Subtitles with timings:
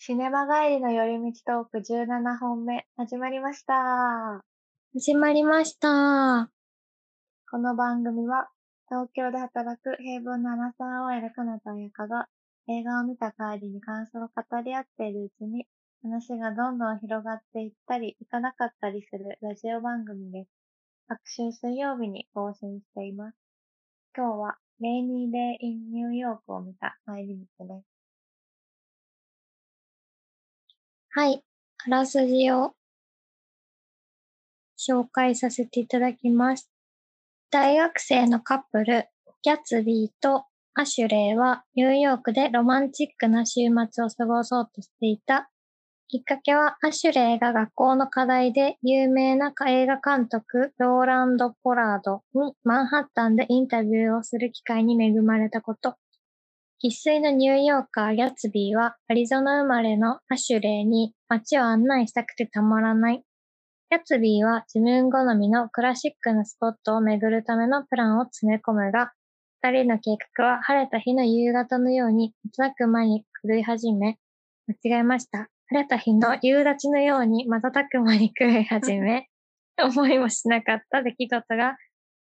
[0.00, 4.44] シネマ帰りの寄り道トーク17本目、始まりました。
[4.94, 6.48] 始まりました。
[7.50, 8.48] この番組は、
[8.88, 12.28] 東京で働く平凡なアナサー OL かなとやかが、
[12.68, 15.66] 映画を見た帰りに感想を語り合っているうちに、
[16.04, 20.50] 話がどんどん広がっていったり、いかなかったりするラジオ番組です。
[21.08, 23.36] 各週水曜日に更新しています。
[24.16, 27.87] 今日は、レイニーデイ・イン・ニューヨークを見た帰り道です。
[31.10, 31.42] はい。
[31.86, 32.72] あらすじを
[34.78, 36.70] 紹介させていただきます。
[37.50, 39.06] 大学生のカップル、
[39.42, 40.44] ギャツビーと
[40.74, 45.50] アシュレイはニューヨークでロマンチックな週末を過ごそうとしていた。
[46.08, 55.96] きっかけはアシュレイが学校の課題で有名な映画監督ローランド・ポラードにマンハッタンでインタビューをする機会に恵まれたこと。
[56.80, 63.24] 生粋のニューヨーカーギャツビーはアリゾナ生まれのアシュレイに街を案内したくてたまらない。
[63.90, 69.10] ギャツビーは自分好みのクラシックなスポットを巡るためのプランを詰め込むが、
[69.60, 74.16] 二人の計画は晴れた日の夕方のように瞬く間に狂い始め、
[74.68, 75.48] 間違えました。
[75.66, 79.28] 晴れた日の夕立のように瞬く間に狂い始め、
[79.82, 81.76] 思いもしなかった出来事が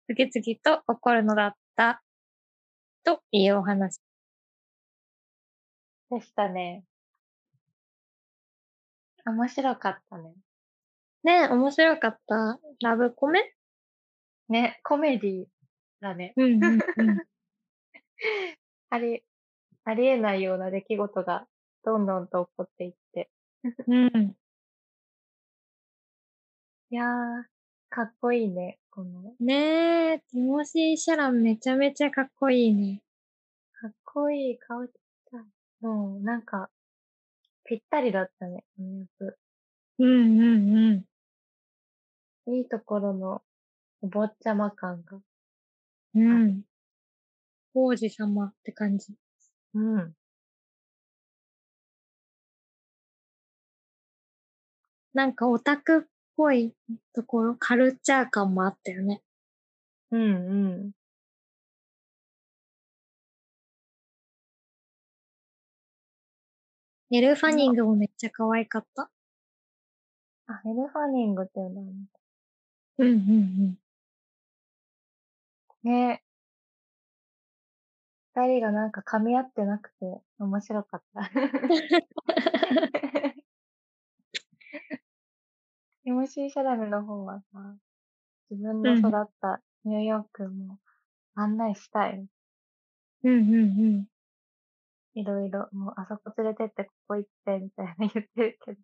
[0.07, 2.01] 次々と起こるのだった。
[3.03, 3.99] というお話。
[6.09, 6.83] でしたね。
[9.25, 10.33] 面白かったね。
[11.23, 12.59] ね面白かった。
[12.81, 13.53] ラブコメ？
[14.49, 15.45] ね、コメディ
[16.01, 16.33] だね。
[16.35, 16.79] うんうんうん。
[18.89, 19.23] あり、
[19.83, 21.47] ありえないような出来事が
[21.83, 23.29] どんどんと起こっていって。
[23.87, 24.35] うん。
[26.91, 27.43] いやー、
[27.89, 29.35] かっこいいね、この。
[29.39, 33.03] ねえ、ティモシー・シャランめちゃめちゃかっこいいね。
[33.73, 34.93] かっこいい顔ちっ
[35.81, 35.91] ちゃい。
[35.91, 36.69] うん、なんか、
[37.65, 39.37] ぴったりだったね、このやつ。
[39.99, 41.05] うんうんう
[42.47, 42.55] ん。
[42.55, 43.41] いいところの
[44.01, 45.19] お坊ちゃま感が。
[46.15, 46.63] うん。
[47.73, 49.13] 王子様って感じ。
[49.73, 50.15] うん。
[55.13, 56.01] なんかオタクっ
[56.35, 56.73] ぽい
[57.13, 59.21] ところ、カルチャー感もあったよね。
[60.11, 60.91] うんうん。
[67.11, 69.09] エル・ファニングもめっちゃ可愛かった？
[70.47, 71.81] あ、エルファニングっていうの
[72.99, 73.77] うんうん
[75.83, 76.21] ね。
[78.35, 81.29] 二人がなんか噛み合ってなくて面白かった。
[86.03, 87.75] ティモシー・シャラメの方はさ、
[88.51, 90.77] 自分の育ったニューヨークも
[91.35, 92.19] 案内したい。
[92.19, 92.27] うん。
[93.23, 93.65] うんうんう
[94.01, 94.05] ん。
[95.19, 98.77] いろいろ、もうあそこ連れてって、ここ行って、みたいな言ってるけど、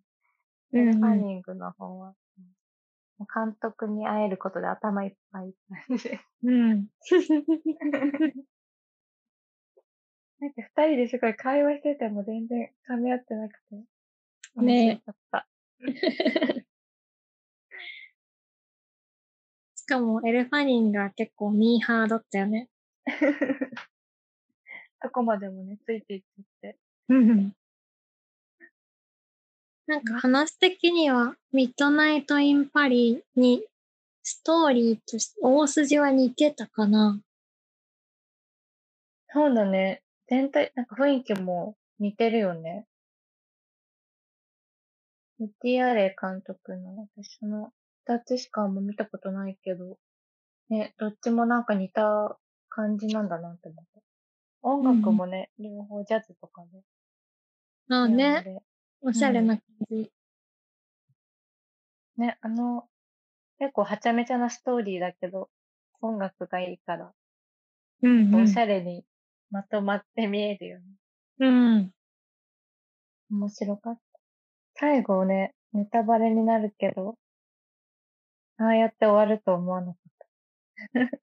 [0.73, 2.15] うんうんエルファニングの方は、
[3.17, 5.53] もう監督に会えることで頭いっぱい。
[6.43, 6.87] うん。
[10.39, 13.59] なんか二人ですごい会話してても全然噛み合ってなくて。
[14.55, 15.47] 面ね白かった。
[19.75, 22.69] しかもエル・ファニングは結構ミーハーだったよね。
[25.05, 26.77] どこまでもね、ついていっちゃって。
[27.09, 27.53] うん。
[29.85, 33.63] なんか話的には、ミッドナイト・イン・パリに
[34.23, 37.21] ストーリーとして大筋は似てたかな。
[39.27, 40.01] そうだね。
[40.27, 42.87] 全体、なんか雰囲気も似てるよね。
[45.39, 47.71] ウッディアレイ監督の、私その
[48.07, 49.99] 二つしかあんま見たことないけど、
[50.69, 52.39] ね、どっちもなんか似た
[52.69, 54.04] 感じなんだなって思った。
[54.67, 56.81] 音楽もね、両方ジャズとかで。
[57.91, 58.59] ああピアノね、で
[59.01, 60.11] おしゃれな感じ。
[62.17, 62.87] ね、あの、
[63.59, 65.49] 結構はちゃめちゃなストーリーだけど、
[66.01, 67.13] 音楽がいいから、
[68.01, 68.57] うんうんおし。
[68.57, 69.05] ゃれに
[69.51, 70.85] まとまって見えるよね。
[71.39, 71.91] うん。
[73.29, 74.19] 面白かった。
[74.73, 77.19] 最後ね、ネタバレになるけど、
[78.57, 80.01] ああやって終わると思わなかっ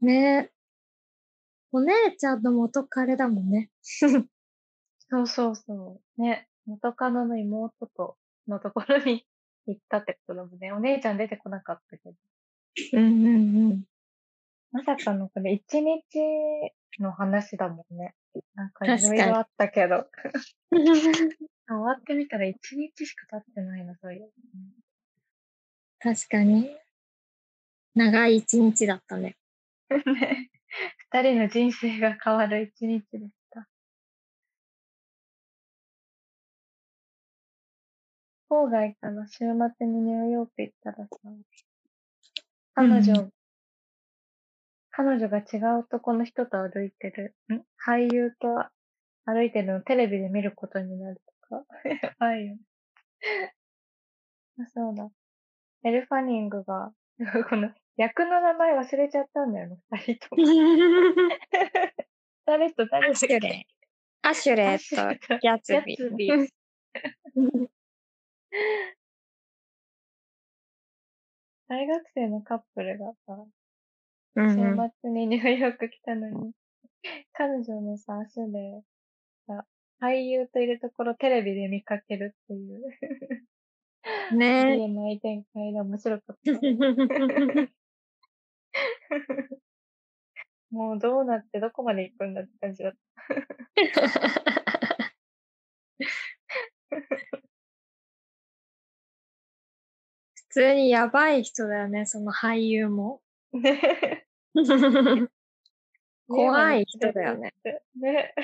[0.00, 0.52] ね
[1.72, 3.70] お姉ちゃんの元彼だもんね。
[4.00, 4.08] た。
[5.08, 6.22] そうそうそう。
[6.22, 8.16] ね、元カノの妹と
[8.46, 9.26] のところに
[9.66, 10.72] 行ったってことだもんね。
[10.72, 12.14] お姉ちゃん出てこなかったけど。
[12.92, 13.84] うんうんうん。
[14.70, 16.00] まさかのこれ一日
[17.00, 18.14] の話だもんね。
[18.54, 20.06] なんかいろいろあったけど。
[20.70, 24.30] 終わってみたら一日しか経ってないの、そういう。
[26.00, 26.70] 確かに。
[27.94, 29.36] 長い一日だったね。
[29.90, 30.50] ね
[31.12, 33.68] 二人の人生が変わる一日でした。
[38.48, 39.38] 郊外かな、週
[39.78, 41.18] 末にニューヨーク行ったらさ、
[42.74, 43.32] 彼女、うん
[44.94, 47.62] 彼女が違う男の人と歩いてる、ん？
[47.82, 48.66] 俳優と
[49.24, 51.64] 歩いてるのをテレビで見ることになるとか。
[51.88, 52.60] やばいよね。
[54.58, 55.08] あ、そうだ。
[55.84, 56.92] エルファニングが、
[57.48, 60.42] こ の役の名前忘れちゃったんだよね、二人とも。
[62.46, 63.66] 誰と誰アシュレ。
[64.22, 66.48] アシュレとギャツビー。
[71.68, 73.46] 大学生のカップルがさ、
[74.36, 74.42] 週
[75.00, 76.52] 末にニューヨーク来たのに、
[77.32, 78.82] 彼女のさ、アシュレ
[79.48, 79.64] イが
[80.00, 82.82] 俳優といるところテレビで見かけるっていう、
[84.04, 86.52] ありねえない展開で面白かった。
[90.70, 92.98] もうどうなってどこまで行くんだって感じだった。
[100.34, 103.22] 普通にやばい人だよね、その俳優も。
[103.52, 103.80] ね
[106.28, 107.54] 怖い人だよね。
[107.96, 108.34] ね。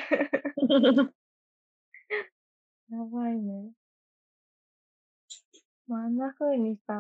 [2.91, 3.73] やばいね。
[5.87, 6.95] まあ、あんな風にさ、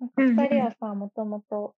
[0.00, 1.74] なんか二人はさ、もともと、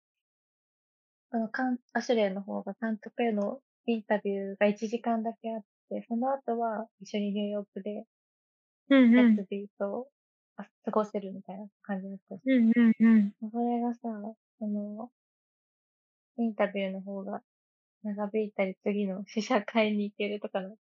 [1.31, 8.05] あの、かんアシュレイの方が監督へのインタビューが1時間だけあって、その後は一緒にニューヨークで、
[8.89, 10.09] うんうんギャツビーと
[10.55, 13.33] あ過ごせるみたいな感じだったし、うんうんうん。
[13.51, 13.99] それがさ、
[14.59, 15.11] その、
[16.37, 17.41] インタビューの方が
[18.03, 20.77] 長引いたり、次の試写会に行けるとかの、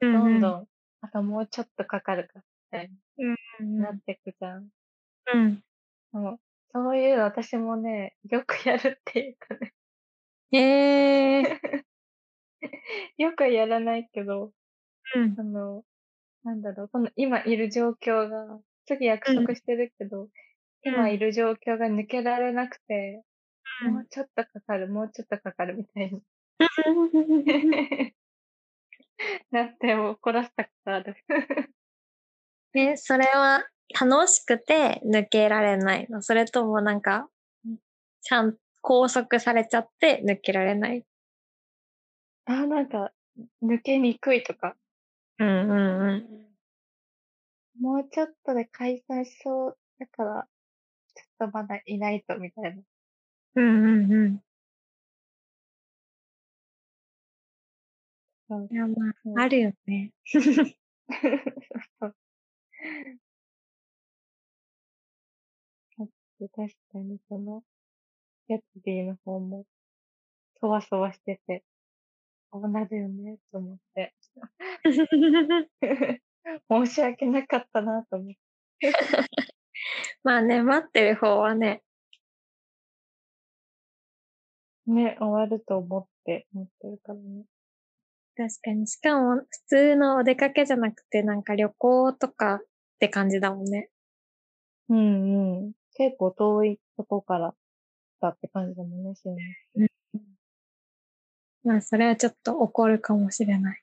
[0.00, 0.68] どんどん、
[1.00, 4.68] あともうちょっとかかるか、みたいうんになってくじゃん。
[5.32, 5.64] うん。
[6.12, 6.40] もう
[6.94, 9.74] そういうの私もね、よくやるっていうかね、
[10.52, 11.60] へえ。
[13.18, 14.52] よくはやらないけど、
[15.16, 15.34] うん。
[15.36, 15.84] あの、
[16.44, 20.28] なんだろう、この今いる状況が、次約束してるけど、
[20.84, 23.24] 今いる状況が抜けられなくて、
[23.90, 26.22] もうちょっとかかる、もうちょっとかかるみたいに
[29.50, 31.16] なって怒らせたことある。
[32.72, 37.28] え、それは楽しくて抜けられないのそれともなんか、
[38.22, 41.04] ちゃん、拘束されちゃって抜けられない？
[42.46, 43.12] あ、なんか、
[43.62, 44.76] 抜けにくいとか、
[45.38, 46.54] うんうんうん。
[47.80, 50.48] もうちょっとで解散しそうだから、
[51.14, 52.82] ちょっとまだいないとみたいな。
[53.56, 54.40] うんうんうん。
[58.70, 58.94] いや、ま
[59.40, 60.12] あ、あるよね。
[62.00, 62.14] そう
[66.48, 67.62] 確かにその、
[68.48, 69.64] ギャツビーの方も、
[70.60, 71.64] そわそわしてて、
[72.52, 74.14] そうなるよね、と思って。
[76.70, 78.38] 申し訳なかったな、と思って。
[80.22, 81.82] まあね、待ってる方はね、
[84.86, 87.44] ね、終わると思って、思ってるからね。
[88.36, 88.86] 確かに。
[88.86, 92.60] しかも、普通のお出かけじゃなくて、なんか旅行とかっ
[92.98, 93.88] て感じだもんね。
[94.88, 95.72] うんうん。
[95.94, 97.54] 結構遠いとこから
[98.20, 99.22] だって感じだもんね、週
[99.74, 99.88] 末。
[101.64, 103.82] まあ、それはちょっと怒るかもしれない。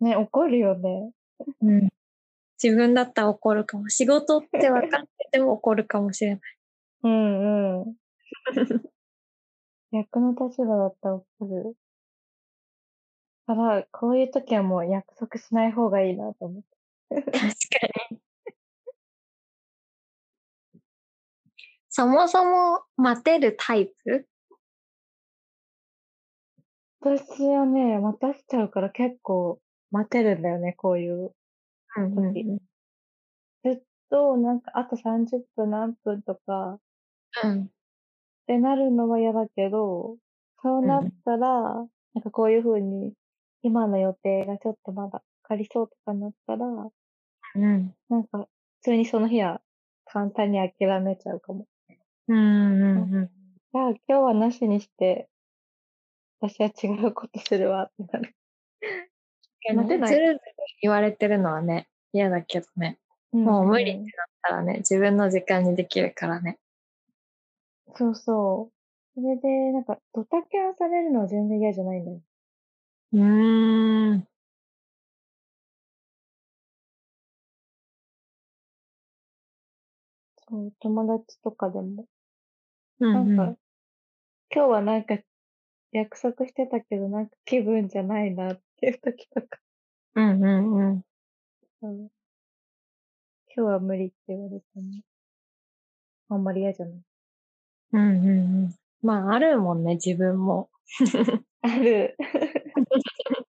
[0.00, 1.12] ね、怒るよね。
[1.62, 1.88] うん。
[2.62, 3.88] 自分だったら怒るかも。
[3.88, 6.40] 仕事って分かってても怒るかもしれない。
[7.04, 7.96] うんうん。
[9.92, 11.76] 逆の立場だったら怒る。
[13.46, 17.22] から、こういう時はもう約束しない方がいいなと思って。
[17.22, 17.46] 確か
[18.10, 18.25] に。
[21.96, 24.28] そもそも待てるタイプ？
[27.00, 31.34] 私はね、待たせちゃうから結構待てるんだよね、こういう。
[31.96, 32.58] うんうんうん
[33.64, 36.80] ずっと、なんか、あと30分何分とか、
[37.42, 37.70] うん。
[38.42, 40.16] ってなるのは嫌だけど、
[40.62, 41.74] そうなったら、
[42.14, 43.14] なんかこういう風に、
[43.62, 46.66] 今の予定がちょっとまだかかりそうとかなったら、
[47.54, 47.96] うん。
[48.08, 48.48] なんか、
[48.80, 49.62] 普通にその日は
[50.06, 51.68] 簡単に諦めちゃうかも。
[52.28, 53.30] うんうんうん。
[53.72, 55.28] じゃあ今日はなしにして、
[56.40, 58.34] 私は違うことするわってなる。
[59.74, 60.40] 待てないずるずる
[60.82, 62.98] 言われてるのはね、嫌だけどね。
[63.32, 64.06] もう無理ってなっ
[64.42, 66.58] たらね、自分の時間にできるからね。
[67.94, 68.70] そうそ
[69.16, 69.20] う。
[69.20, 72.20] それで、なんか、ドタキャンされるのは全然嫌じゃないんだよ。
[73.12, 74.28] うーん。
[80.48, 82.06] そう、友達とかでも。
[83.00, 83.58] うんなんか、うん
[84.54, 85.18] 今日はなんか、
[85.92, 89.58] 約束してたけど、なんか気分じゃないなっていう時とか。
[90.14, 91.02] うんうんうん。
[91.82, 91.98] うん。
[92.04, 92.10] 今
[93.54, 95.02] 日は無理って言われたね。
[96.28, 97.00] あんまり嫌じゃない。
[97.92, 98.74] うんうんうん。
[99.02, 100.70] まあ、あるもんね、自分も。
[101.62, 102.16] ある。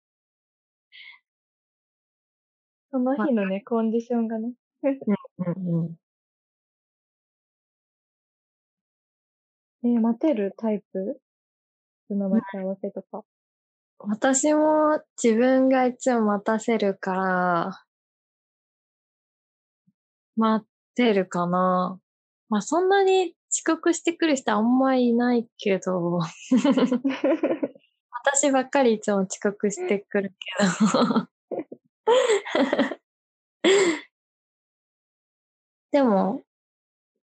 [2.91, 4.53] その日のね、コンディションがね。
[4.83, 6.06] うんうん。
[9.95, 11.21] えー待てるタイプ？
[12.09, 13.23] その待ち合わせとか？
[13.99, 17.85] 私も自分がいつも待たせるから、
[20.35, 21.99] 待ってるかな。
[22.49, 26.19] まあそんなに遅刻してくる人あんまりいないけど、
[28.25, 31.27] 私ばっかりいつも遅刻してくるけど。
[35.91, 36.43] でも、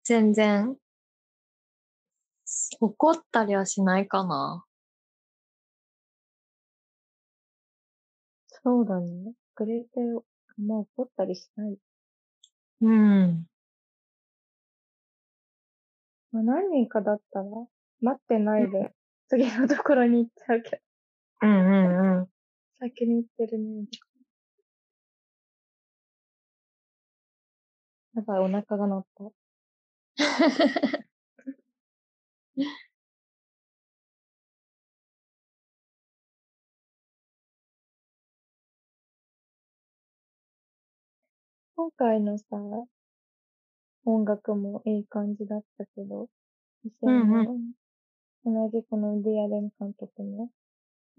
[0.04, 0.76] 全然、
[2.80, 4.66] 怒ったりはしないかな。
[8.64, 9.34] そうだね。
[9.56, 10.00] くれて、
[10.58, 11.78] もう怒ったりしない。
[12.82, 13.46] うん。
[16.32, 17.46] まあ、何人かだったら、
[18.02, 18.94] 待ってないで、
[19.30, 20.78] 次のところに行っちゃうけど、
[21.42, 21.72] うんう
[22.16, 22.28] んうん。
[22.80, 23.86] 先に行ってるね。
[28.16, 29.24] やばい、お腹が鳴った。
[41.76, 42.46] 今回のさ、
[44.06, 46.30] 音楽もいい感じだったけど、
[47.04, 47.70] うんう
[48.44, 50.50] 同じこのウディアレン監督の、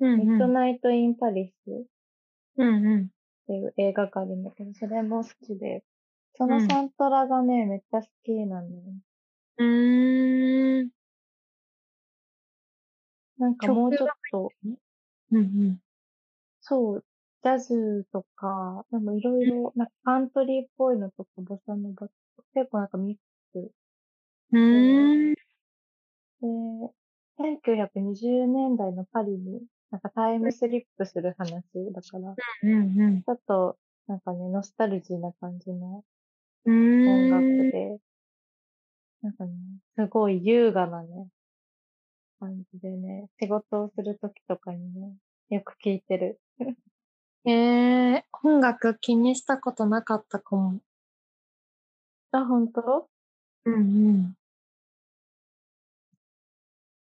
[0.00, 0.52] うんミッドうん。
[0.54, 1.84] ナイト・イン・パリスっ
[2.56, 3.10] うんうん。
[3.48, 5.82] ていう映画があるんだけど、それも好きで、
[6.36, 9.00] そのうんサントラがね、めっちゃ好きなんだよね。
[9.58, 10.97] うーん。
[13.38, 14.52] なんかもうちょっと、
[15.32, 15.80] うんうん。
[16.60, 17.04] そう、
[17.42, 22.08] ジャズとか、でもいろいろ、なんかカントリーっぽいのとか、ボサノバ
[22.54, 23.16] 結構なんかミッ
[23.52, 23.72] クス。
[24.52, 25.34] うーん。
[26.40, 26.92] で、
[27.38, 33.22] 1920年代のパリに、なんかタイムスリップする話だから、うんうん。
[33.22, 36.04] ちょっと、なんかね、ノスタルジーな感じの
[36.64, 37.72] う音楽。
[37.72, 37.98] で、
[39.22, 39.52] なんかね、
[39.96, 41.28] すごい優雅なね、
[42.40, 45.16] 感じでね、仕事をするときとかにね、
[45.50, 46.40] よく聴いてる。
[47.44, 50.80] えー、音楽気にしたことなかったかも。
[52.32, 53.08] あ、本当？
[53.66, 54.34] うんうん。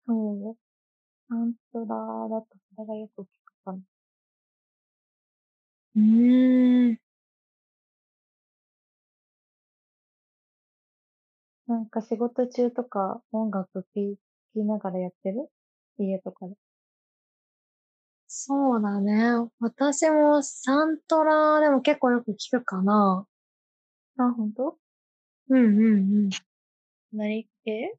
[0.06, 0.56] そう。
[1.28, 1.86] サントラ
[2.28, 3.78] だとそれがよく聞くかな。
[5.96, 6.98] うーん。
[11.66, 14.16] なんか仕事中とか音楽聴
[14.62, 15.48] きながらやってる？
[15.98, 16.54] 家とかで。
[18.26, 19.48] そうだね。
[19.60, 23.26] 私もサントラでも結構よく聞くかな。
[24.18, 24.76] あ、本当？
[25.50, 26.30] うんうんうん。
[27.12, 27.94] 何系？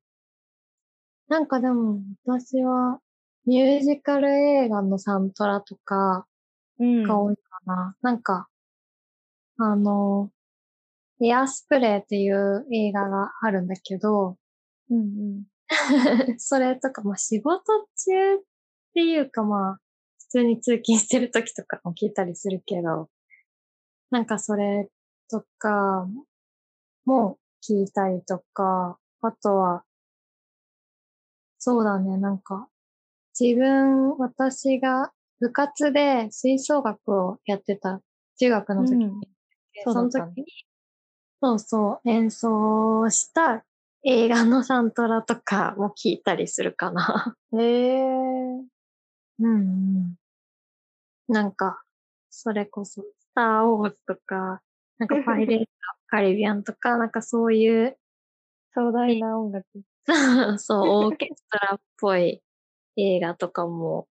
[1.28, 3.00] なんかでも私は
[3.46, 6.25] ミュージカル映画のサントラとか
[6.80, 7.96] うんが多いかな。
[8.01, 8.48] なんか、
[9.58, 10.30] あの、
[11.22, 14.38] エアスプレーっていう映画があるんだけど、
[14.89, 15.44] うんうん。
[16.38, 18.40] それとか、まあ仕事中っ
[18.94, 19.80] ていうかまあ、
[20.20, 23.10] 普通に通勤してる時とかも聞いたりするけど、
[24.10, 24.90] なんかそれ
[25.30, 26.08] とか
[27.06, 29.84] も聞いたりとか、あとは、
[31.60, 32.70] そうだね、なんか、
[33.40, 38.02] 自分、私が部活で吹奏楽をやってた
[38.40, 39.22] 中学の時に、うん。
[39.84, 40.46] その時に、
[41.42, 43.66] そうそう、演奏した
[44.03, 47.36] 映画のサントラとかも聞いたりするかな。
[47.53, 48.63] へえー。
[49.39, 49.62] うんう
[50.01, 50.15] ん。
[51.27, 51.82] なんか、
[52.29, 54.62] それこそ、スターウォーズとか、
[54.98, 55.68] なんかパイレーツ
[56.08, 57.98] カリビアンとか、なんかそういう、
[58.74, 59.65] 壮大な音楽。
[60.60, 62.41] そう、オーケストラっぽい
[62.96, 64.08] 映画とかも、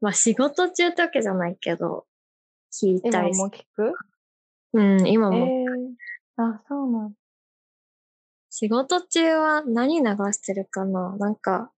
[0.00, 2.06] まあ仕事中ってわけじゃないけど、
[2.72, 3.92] 聞いた今りすも聞く？
[4.74, 5.46] うん、今えも。
[5.46, 5.94] ー。
[6.36, 7.14] あ、そうなん
[8.56, 11.16] 仕事中は何流してるかな？
[11.16, 11.72] なんか、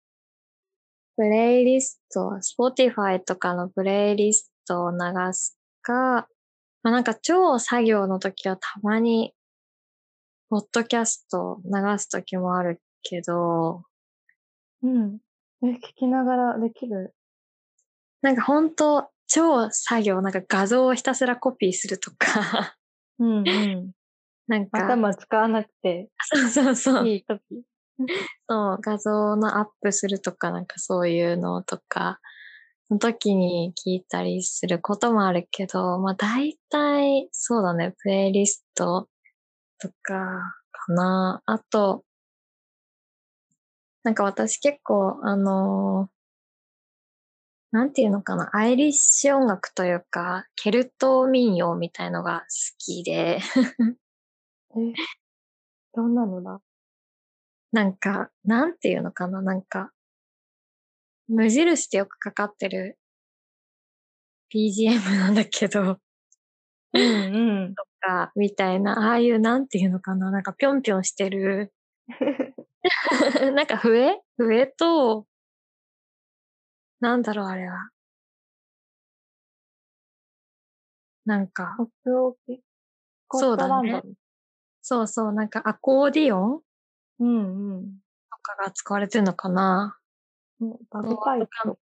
[1.16, 4.98] プレイリスト、Spotify とかのプレイリストを流
[5.32, 6.28] すか、
[6.84, 9.34] まあ、なんか超作業の時はたまに、
[10.50, 13.84] ポッドキャスト流す時もあるけど、
[14.84, 15.20] うん。
[15.64, 17.16] え、聞きながらできる？
[18.22, 22.76] なんかほんと超作業、なんか画像をひたすらコピーするとか、
[23.20, 23.95] うんうん。
[24.48, 27.08] なんか、頭使わなくてそうそうそう。
[27.08, 27.42] いいとき。
[28.48, 32.20] そう、画像のアップするとか、なんかそういうのとか、
[32.88, 39.08] その時に聞いたりすることもあるけど、まあ大体、そうだね、プレイリスト
[39.80, 41.42] とか、かな。
[41.46, 42.04] あと、
[44.04, 46.10] なんか私結構、あの
[47.72, 52.46] なんていうのかな、アイリッシュ音楽というか、ケルト民謡みたいのが好
[52.78, 53.40] きで、
[54.76, 54.94] え、
[55.94, 56.62] どんなのだ？
[57.72, 59.92] なんか、なんていうのかな、なんか、
[61.28, 62.98] 無印でよくかかってる
[64.54, 66.00] BGM なんだけど、
[66.94, 67.76] うんうん。
[67.76, 71.74] とか、みたいな、ああいうなんていうのかな、なんかぴょんぴょんしてる、
[73.56, 74.22] なんか笛？
[74.38, 75.26] 笛と、
[77.00, 77.90] なんだろう、あれは。
[81.26, 82.62] なんか、北欧系ス
[83.28, 84.04] コットランド
[84.88, 86.62] そうそうなんかアコーディオン？
[87.20, 87.86] うんうん。
[88.30, 89.98] とかが使われてるのかな？
[90.62, 91.80] うんバグパイプ。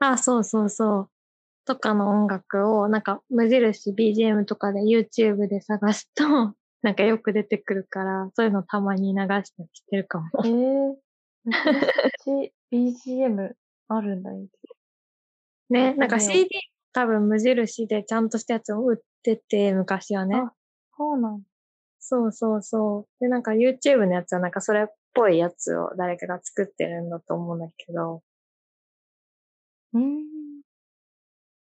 [0.00, 1.10] あ、そうそうそう。
[1.64, 6.24] とかの音楽を、なんか無印 BGM とかで YouTube で探すと、
[6.82, 10.28] なんかよく出てくるから、そういうのたまに流したりしてるかも。
[10.44, 10.94] えー、
[11.44, 11.52] 無
[12.72, 13.52] 印 BGM
[13.86, 14.44] あるんだよ。
[15.70, 16.48] ね、なんか CD
[16.92, 20.34] 多分無印でちゃんとしたやつを売ってて、昔はね。
[20.34, 20.52] あ
[20.96, 21.53] そうなんだ。
[22.06, 23.24] そうそうそう。
[23.24, 28.22] で、なんか YouTube のやつはなんかそれっぽいやつを誰かが作ってるんだと思うんだけど。
[29.94, 30.24] うーん。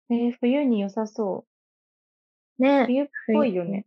[0.10, 1.46] えー、冬に良さそ
[2.60, 2.62] う。
[2.62, 2.84] ね。
[2.88, 3.86] 冬っぽいよね。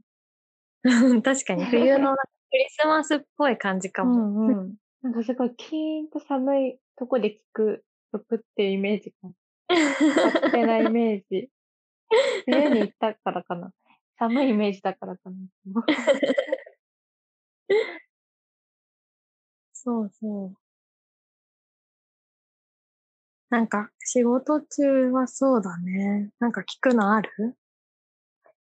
[1.22, 2.22] 確かに冬のク
[2.52, 4.46] リスマスっぽい感じかうも。
[4.46, 4.74] んうん。
[5.02, 9.30] なんかすごいキーンと寒いとこで聴く曲っていうイメージが。
[9.68, 11.50] 勝手なイメージ。
[12.46, 13.74] 冬に行ったからかな。
[14.18, 15.36] 寒いイメージだからかな。
[19.72, 20.56] そうそう。
[23.50, 26.30] なんか仕事中はそうだね。
[26.40, 27.56] なんか聞くのある？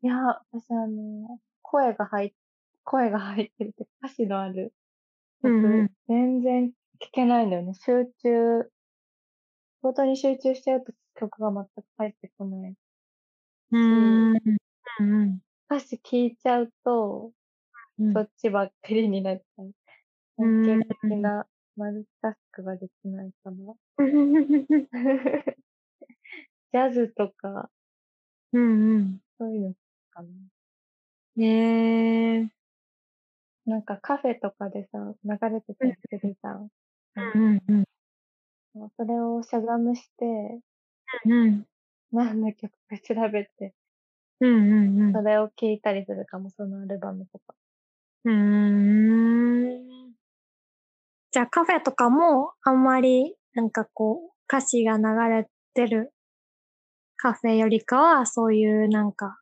[0.01, 0.15] いや、
[0.51, 2.33] 私あの、声が入っ、
[2.83, 4.73] 声が入ってるって歌詞のある
[5.43, 6.67] 曲、うんうん全然
[7.01, 7.73] 聞けないんだよね。
[7.75, 12.75] 集中、仕事に集中しちゃうと曲が全く入ってこない。
[13.71, 13.77] う
[14.99, 17.31] うん歌詞聞いちゃうと、
[17.99, 18.13] うん。
[18.13, 19.71] そっちばっかりになっちゃう。
[20.39, 23.73] うん典型的なマルチタスクができないかな。
[26.71, 27.69] ジャズとか、
[28.51, 29.19] うんうん。
[29.37, 29.73] そういうの
[30.11, 30.29] かな。
[31.35, 32.49] ねえ。
[33.65, 36.69] なんかカフェとかでさ、流れてたりするじゃん。
[37.15, 37.83] うんうん
[38.97, 40.59] それをしゃがむして、
[41.25, 41.65] うん。
[42.11, 43.73] 何の曲か調べて、
[44.43, 47.55] うんうんうんそれを聴いたりするかも、そのアルバムとか。
[48.25, 48.33] うー
[50.09, 50.13] ん。
[51.31, 55.03] じゃあカフェとかもあんまりなんかこう歌詞が流
[55.33, 56.13] れてる
[57.17, 59.39] カフェよりかはそういうなんか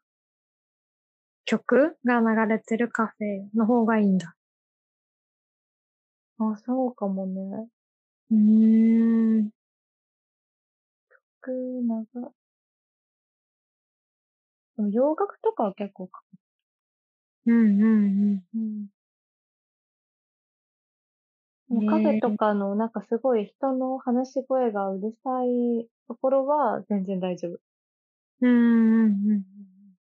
[1.45, 4.35] 曲が流れてるカフェの方がいいんだ。
[6.39, 7.67] あ、そうかもね。
[8.31, 9.51] うーん。
[11.41, 12.33] 曲、長、
[14.81, 16.23] でも洋楽とかは結構か。
[17.45, 18.43] うんうんうん。
[18.55, 18.87] うん。
[21.69, 27.59] でもカフェとかの、なんかすごい人の話し声がうるさいところは全然大丈夫。
[28.41, 29.43] うんうんうん。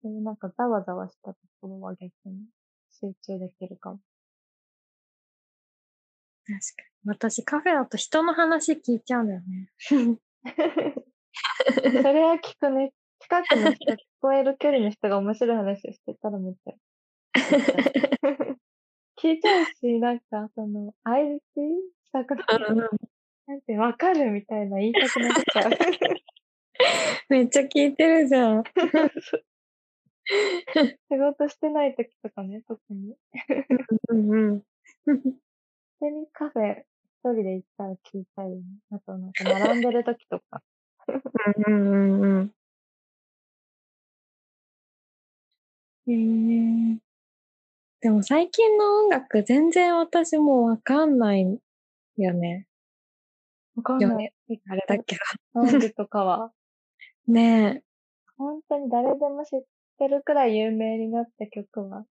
[0.03, 2.47] そういうなんかざわざわしたところは逆に
[2.90, 4.01] 集中できるかも。
[6.47, 6.90] 確かに。
[7.05, 9.69] 私カフェだと人の話聞いちゃうんだよね。
[12.03, 12.93] それは聞くね。
[13.31, 16.73] 近くの人、聞こえる距離の人が面白い話をしてたらめっちゃ。
[19.23, 21.43] 聞いちゃうし、なんか、その、相づち
[22.07, 22.90] したくなる。
[23.47, 25.71] なんて、わかるみたいな言いたくなっちゃう。
[27.29, 28.64] めっちゃ聞いてるじゃん。
[28.64, 28.73] 仕
[31.16, 33.14] 事してない時とかね、特に。
[34.09, 34.64] うんうん。
[35.05, 35.16] 普
[36.01, 36.85] 通にカフェ一
[37.23, 38.62] 人で行ったら聞いたよね。
[38.90, 40.61] あとなんか並んでる時とか。
[41.66, 41.79] うんう
[42.19, 42.53] んうん。
[46.11, 46.99] へえ。
[48.01, 51.59] でも最近の音楽全然私もうわかんない
[52.16, 52.66] よね。
[53.77, 54.33] わかんない。
[54.68, 55.16] あれだけ
[55.53, 56.53] ソングとかは。
[57.29, 57.35] ど。
[57.35, 57.83] ね
[58.37, 59.62] 本当に誰でも知っ
[59.99, 62.07] てるくらい有名になった曲は、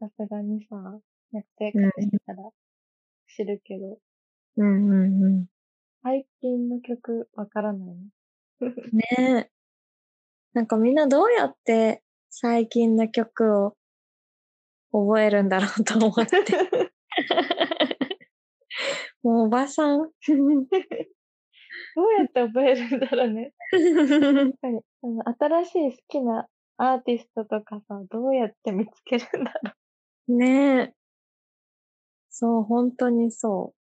[0.00, 1.00] さすがにさ、なん
[1.42, 2.50] か生活してたら
[3.28, 3.98] 知るけど、
[4.58, 4.60] え。
[4.60, 5.46] うんうんうん。
[6.02, 8.10] 最近の曲わからないね。
[8.92, 9.50] ねえ。
[10.52, 12.03] なんかみんなどうやって
[12.36, 13.76] 最近の曲を
[14.90, 16.36] 覚えるんだろうと思って。
[19.22, 20.00] もうおばさん。
[20.00, 20.08] どう
[22.18, 23.54] やって覚えるんだろうね。
[23.70, 24.80] 確かに。
[25.02, 25.22] あの
[25.62, 29.52] 新しい好きなアーティストとかさ、どうやって見つけるんだ
[30.26, 30.94] ろねえ。
[32.30, 33.76] そう、本当にそ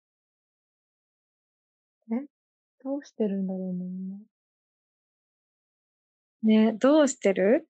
[2.83, 3.75] どうしてるんだろう
[6.49, 6.65] ね。
[6.71, 7.69] ねどうしてる？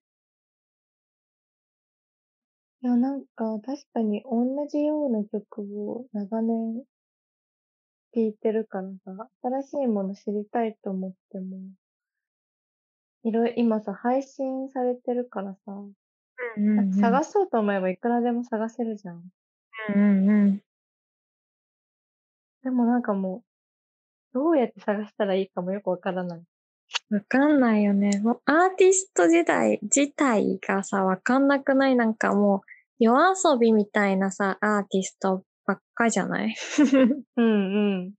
[2.81, 6.83] いや、なんか、確かに同じような曲を長年
[8.13, 11.57] 聴いてるからさ、新しいもの知りたいと思っても、
[13.23, 15.73] いろいろ今さ、配信されてるからさ、
[16.57, 19.29] うんなんか探そうと思えばいくらでも探せるじゃん。
[19.95, 20.61] うんうん。
[22.63, 23.43] でもなんかもう、
[24.33, 26.43] どうやって探したらいいかもよくわからない。
[27.11, 28.19] わかんないよね。
[28.23, 31.95] もうアーティスト時代自体がさ、わかんなくない？
[31.95, 32.61] なんかもう、
[32.99, 36.55] 夜遊びみたいなさ、アーティストばっかじゃない？
[37.37, 38.13] うんうん。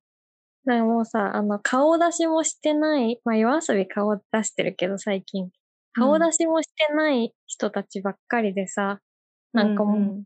[0.64, 5.50] なんかもうさ、あの、顔出しもしてない、まあ夜遊び顔出してるけど最近。
[5.94, 9.00] 顔出しもしてない人たちばっかりでさ、
[9.52, 10.24] なんかもう、うん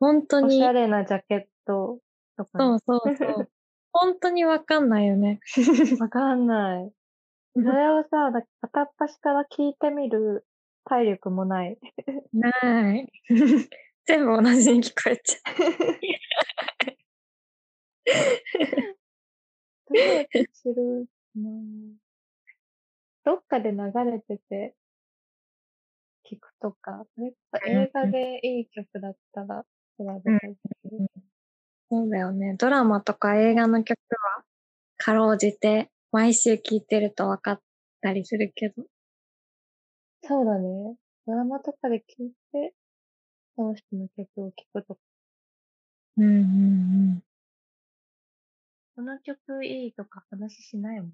[0.00, 2.00] 本当にうんおしゃ、れなジャケット
[2.36, 3.48] とかね、そうそうそう。
[3.92, 5.40] 本当にわかんないよね。
[6.00, 6.92] わかんない。
[7.56, 10.46] それをさ、だ片っ端から聞いてみる
[10.84, 11.78] 体力もない。
[12.34, 13.10] ない。
[14.04, 15.38] 全部同じに聞こえちゃ
[19.88, 21.94] どうやって知るの？
[23.24, 23.78] どっかで流
[24.10, 24.74] れてて
[26.30, 27.22] 聞くとか、そ
[27.68, 29.64] 映画でいい曲だったら
[29.98, 30.98] 調べたりする。
[31.04, 31.06] う。
[31.90, 32.54] そうだよね。
[32.58, 33.98] ドラマとか映画の曲
[34.36, 34.44] は、
[34.98, 37.60] かろうじて、毎週聴いてると分かっ
[38.00, 38.84] たりするけど。
[40.22, 40.96] そうだね。
[41.26, 42.72] ドラマとかで聞いて、
[43.54, 45.00] その人の曲を聴くとか、
[46.16, 47.22] うんうん
[48.94, 51.12] この曲いいとか話しないもん。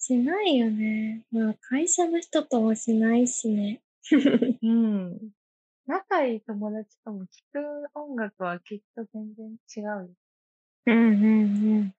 [0.00, 1.26] しないよね。
[1.30, 3.82] まあ、会社の人ともしないしね。
[4.62, 5.18] うん。
[5.86, 7.58] 仲いい友達とも聴く
[7.94, 10.08] 音楽はきっと全然違うよ。
[10.86, 11.94] うんうんうん。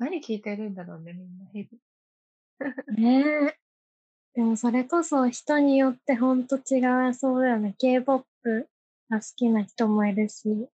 [0.00, 2.98] 何聴いてるんだろうね、みんな日々。
[2.98, 3.56] ねえ。
[4.32, 7.74] でもそれこそ人によってほんと違うそうだよね。
[7.78, 8.24] K-POP
[9.10, 10.68] が好きな人もいるし、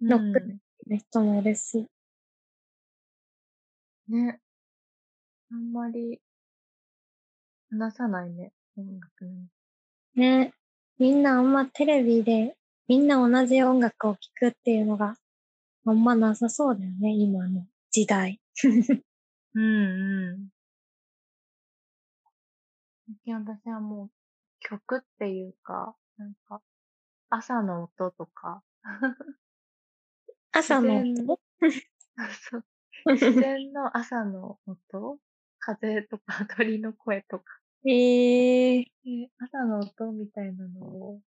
[0.00, 1.86] ロックうん好きな人もいるし。
[4.08, 4.40] ね。
[5.52, 6.20] あんまり
[7.70, 9.48] 話さないね、音楽ね。
[10.16, 10.52] ね
[10.98, 12.56] みんなあんまテレビで
[12.88, 15.14] みんな同じ音楽を聴くっていうのが
[15.84, 17.64] あんまなさそうだよね、今の
[17.96, 18.38] 時代。
[19.54, 20.48] うんうん。
[23.06, 24.10] 最近私はもう
[24.60, 26.60] 曲っていうか、なんか、
[27.30, 28.62] 朝の音とか、
[30.52, 31.40] 朝の自然音
[32.50, 35.18] そう自然の朝の音？
[35.58, 37.44] 風とか鳥の声とか、
[37.86, 41.20] えー、で朝の音みたいなのを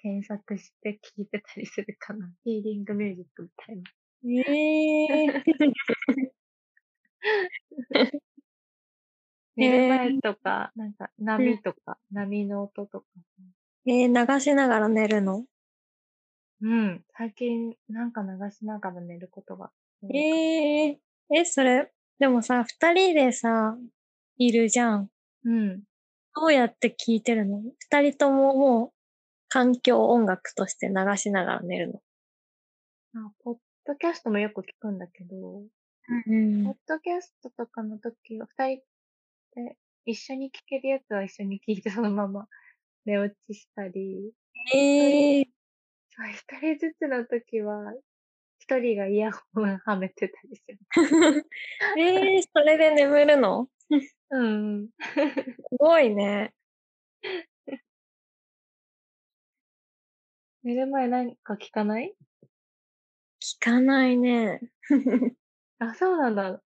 [0.00, 2.30] 検索して聞いてたりするかな。
[2.44, 3.82] ヒーリングミュージックみたいな。
[4.26, 5.44] えー、
[9.56, 13.06] 寝る前とか、なんか波とか、波の音とか。
[13.86, 15.44] えー、流しながら寝るの？
[16.62, 17.04] うん。
[17.16, 19.70] 最近なんか流しながら寝ることが。
[20.04, 20.96] えー、
[21.34, 23.76] え、それ、でもさ、二人でさ、
[24.38, 25.10] いるじゃん。
[25.44, 25.82] うん。
[26.34, 27.62] どうやって聴いてるの？
[27.78, 28.92] 二人とももう、
[29.48, 32.00] 環境音楽として流しながら寝るの。
[33.16, 35.62] あ、ポッドキャストもよく聞くんだけど、
[36.26, 38.82] うんポッドキャストとかの時は二人
[39.56, 42.46] で一緒に聞けるやつは一緒に聞いてそのまま
[43.06, 44.32] 寝落ちしたり、
[44.74, 45.44] えー、
[46.10, 47.94] そう一人ずつの時は
[48.58, 50.78] 一人がイヤホンはめてたりする。
[51.98, 53.68] えー、それで眠るの？
[54.30, 54.88] うん。
[54.88, 56.54] すごいね。
[60.62, 62.14] 寝る前なんか聞かない？
[63.44, 64.58] 聞かないね。
[65.78, 66.62] あ、そうなんだ。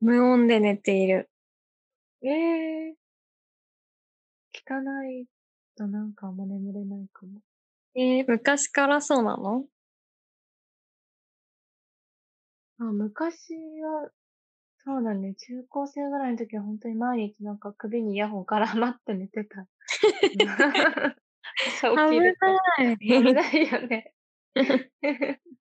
[0.00, 1.28] 無音で寝ている。
[2.22, 2.94] ええ
[4.54, 5.26] 聞かない
[5.76, 7.40] となんかあんま眠れないかも。
[7.96, 9.64] えー、昔からそうなの？
[12.78, 14.12] あ、昔は、
[14.84, 19.66] そうだね、中高生ぐらいの時は本当に毎日なんか首にイヤホン絡まって寝てた。
[21.66, 22.46] 朝起きると。
[22.46, 22.98] ない。
[22.98, 24.14] 危ないよね。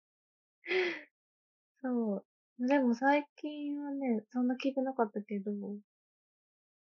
[1.82, 2.68] そう。
[2.68, 5.52] でも最近はね、そんな聞いてなかったけど、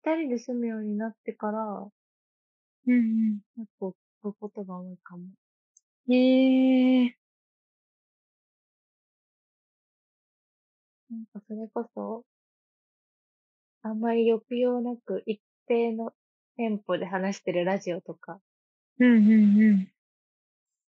[0.05, 1.91] 二人で住むようになってから、
[2.87, 3.95] うん結構聞
[4.33, 5.25] くことが多いかも。
[6.09, 6.15] うん。
[6.15, 7.15] えー、
[11.11, 12.25] なんかそれこそ、
[13.83, 16.13] あんまり抑揚なく一定の
[16.57, 18.41] テンポで話してるラジオとか
[18.99, 19.93] うんうんうん。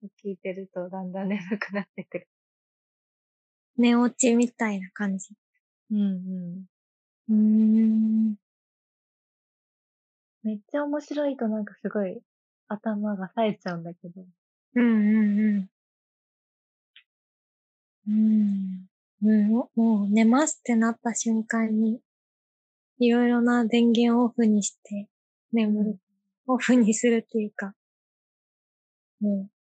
[0.02, 2.28] 聞いてるとだんだん眠くなってくる。
[3.76, 5.34] 寝落ちみたいな感じ。
[5.90, 6.66] うんうん。
[7.28, 7.34] うー
[8.32, 8.36] ん。
[10.42, 12.20] めっちゃ面白いとなんかすごい
[12.68, 14.24] 頭が冴えちゃうんだけど。
[14.74, 15.70] うんうんうん。
[18.08, 19.46] うん。
[19.48, 22.00] もう、もう寝ますってなった瞬間に、
[22.98, 25.08] いろいろな電源をオフにして
[25.52, 25.98] 眠る。
[26.46, 27.74] オフにするっていうか、
[29.20, 29.55] もう、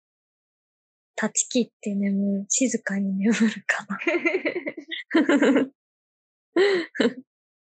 [1.22, 2.46] 断ち切って眠る。
[2.48, 3.96] 静かに眠るかな。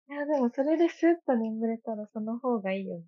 [0.09, 3.05] いや、でもそれでスッと眠れたらその方がいいよね。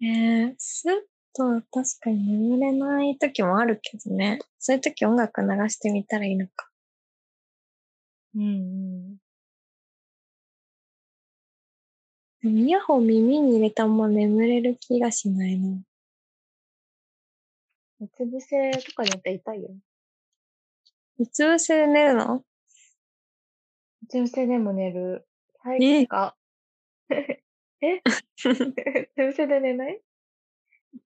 [0.00, 1.02] えー、スッ
[1.34, 4.38] と確かに眠れない時もあるけどね。
[4.58, 6.70] そういう時音楽流してみたらいいのか。
[8.34, 9.16] うんうん。
[12.40, 15.78] でもイヤホン耳に入れたまま眠れる気がしないな。
[18.00, 19.70] うつ伏せとかにやったら痛いよ。
[21.18, 22.44] うつ伏せで寝るの？
[24.02, 25.26] うつ伏せでも寝る。
[25.62, 26.36] 最近か。
[27.82, 27.96] え？
[28.06, 28.54] うつ
[29.16, 30.00] 伏せで寝ない？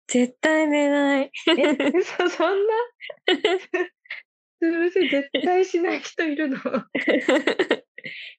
[0.08, 1.30] 絶対寝ない。
[1.56, 2.74] え、嘘、そんな？
[4.60, 6.58] うつ伏せ絶対しない人いるの？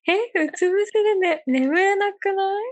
[0.07, 2.65] え、うつ伏せでね、眠れなくない？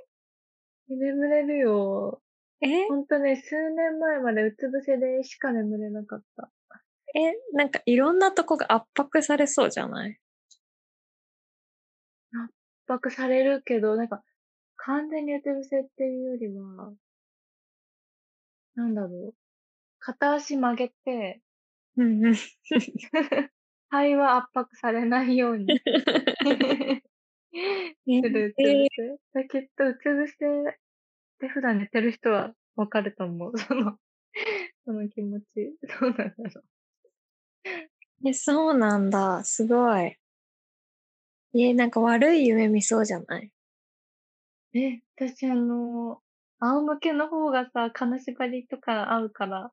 [0.90, 2.22] 眠れるよ。
[2.62, 2.68] え？
[2.88, 6.52] ほんとね、数年前までうつ伏せでしか眠れなかった。
[7.16, 10.18] え、なんかいろんなとこが圧迫されそうじゃない？
[12.32, 12.54] 圧
[12.88, 14.24] 迫されるけど、なんか、
[14.78, 16.94] 完全にうつ伏せっていうよりは、
[18.76, 19.36] なんだろう。
[20.00, 21.42] 片足曲げて、
[21.98, 22.36] うんうん。
[23.90, 25.84] 肺は圧迫されないように
[28.22, 29.18] すえるうつ伏せ。
[29.34, 30.78] だきっとうつ伏せ
[31.40, 33.54] で普段寝てる人はわかると思う。
[33.58, 33.98] その、
[34.86, 35.46] その気持ち。
[36.02, 36.64] どうなんだろ
[38.26, 39.44] え、そうなんだ。
[39.44, 40.18] すごい。
[41.54, 43.52] え、なんか悪い夢見そうじゃない？
[44.74, 46.22] うえ、私あの、
[46.60, 49.72] 仰向けの方がさ、金縛りとか合うから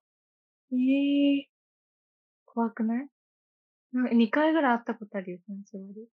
[0.72, 1.44] えー、
[2.46, 3.08] 怖くない？
[3.92, 6.08] なんか ?2 回ぐらい会ったことあるよ、金縛り。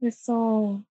[0.00, 0.86] 嘘。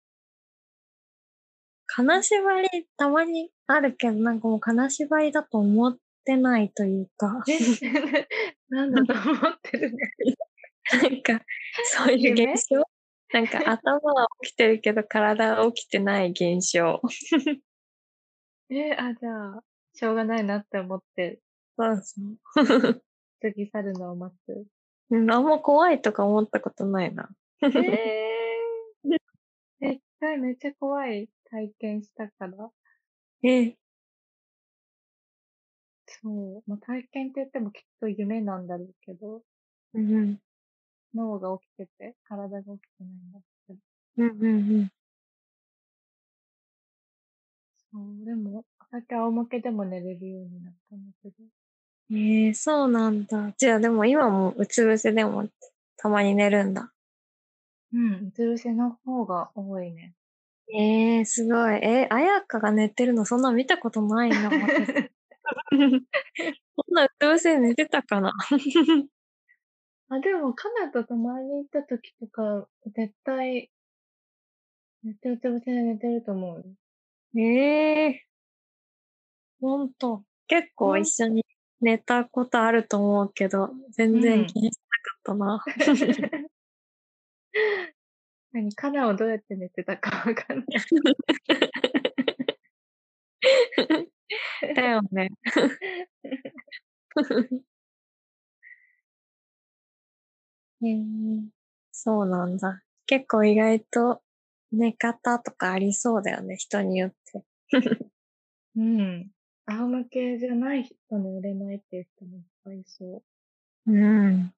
[1.93, 7.57] 金縛りたまにあるけど、なんかもう金縛りだと思ってないというか、え、
[8.69, 9.97] なんだと思ってるの
[11.01, 11.45] なんか、
[11.83, 12.81] そういう夢現象
[13.33, 17.01] なんか頭は起きてるけど体は起きてない現象。
[18.69, 21.41] え、あ、じゃあ、しょうがないなって思って、
[21.77, 23.03] そうそう。
[23.41, 24.65] 過ぎ去るのを待つ。
[25.09, 27.29] うんあんま怖いとか思ったことないな。
[27.61, 27.71] えー、
[29.81, 32.71] 絶対めっちゃ怖い体験したから。
[33.43, 33.75] え、
[36.07, 36.63] そう。
[36.67, 39.41] まあ、体験って言ってもきっと夢なんだろうけど、
[39.93, 40.39] うん、
[41.13, 43.79] 脳が起きてて、体が起きてないんだけど。
[44.17, 44.91] うん、うん、うん。
[47.91, 51.35] そう、でも、最近仰向けでも寝れるようになったんだけど。
[52.11, 53.53] えー、そうなんだ。
[53.57, 55.47] じゃあでも今もうつ伏せでも
[55.97, 56.91] たまに寝るんだ。
[57.93, 60.13] うん、うつ伏せの方が多いね。
[60.73, 61.75] えー、すごい。
[61.83, 64.91] えー、あやかが寝てるのそんな見たことないな、私
[66.75, 68.31] そんなうつ伏せで寝てたかな？
[70.09, 73.71] あ、でも、カナと泊まりに行った時とか、絶対、
[75.03, 76.63] 寝てうつ伏せで寝てると思うよ。
[77.35, 78.27] ええ
[79.61, 80.23] ほんと。
[80.47, 81.45] 結構一緒に
[81.79, 85.63] 寝たことあると思うけど、全うん然気にしなかったな。
[88.53, 90.65] 何カナをどうやって寝てたかわかんない。
[94.75, 95.29] だよね。
[100.83, 101.49] えー、
[101.91, 102.81] そうなんだ。
[103.05, 104.21] 結構意外と
[104.71, 107.43] 寝方とかありそうだよね、人によって。
[108.75, 109.31] うん。
[109.65, 113.21] 仰向けじゃない人寝れないっていう人もいっぱいいそ
[113.87, 114.53] うん。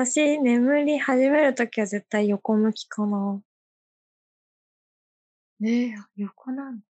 [0.00, 3.42] 私、眠り始めるときは絶対横向きかな。
[5.60, 5.64] う。
[5.64, 6.84] ねえ、横なんだ。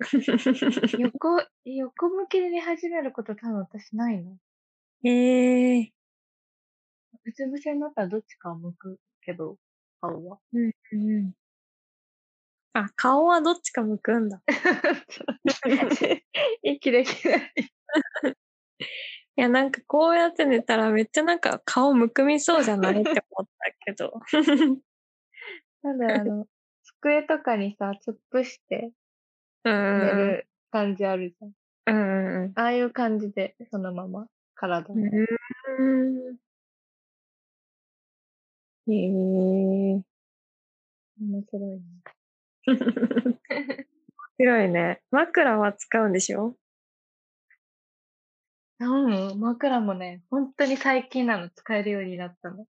[1.00, 4.36] 横、横向きで寝始めること多分私ないの。
[5.04, 5.92] ええ
[7.24, 9.56] うつ伏せになったらどっちかを向くけど、
[10.02, 10.38] 顔は。
[10.52, 11.32] うんうん。
[12.74, 14.42] あ、顔はどっちか向くんだ。
[16.62, 17.72] 息できない。
[19.36, 23.00] いや、なんかこうやって寝たらめっちゃなんか顔むくみそうじゃない？
[23.00, 24.20] って思ったけど。
[25.82, 26.46] なんだあの、
[27.00, 28.92] 机とかにさ、突っ伏して
[29.64, 31.52] うん寝る感じあるじゃん。
[31.86, 34.94] うんうんああいう感じで、そのまま、体を。
[34.94, 35.26] うん。
[35.78, 36.38] うん。
[38.86, 40.02] へえ。
[41.20, 41.82] 面白いね。
[44.38, 45.02] 面白いね。
[45.10, 46.56] 枕は使うんでしょ？
[48.84, 52.66] うん、枕もね、本当に最近なの使えるようになったの。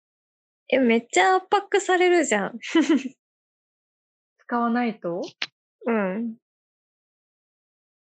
[0.70, 2.60] え、めっちゃ圧迫されるじゃん。
[4.40, 5.22] 使わないと？
[5.86, 6.38] うん。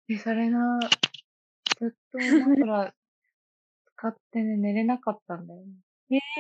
[0.09, 0.81] え、それな、
[1.79, 2.95] ずっと枕
[3.87, 5.73] 使ってね、寝れなかったんだよね。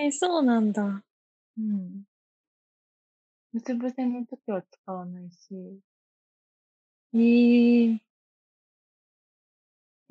[0.04, 1.04] えー、そうなんだ。
[1.58, 2.04] うん。
[3.54, 5.80] うつ伏せの時は使わないし、
[7.14, 7.98] えー、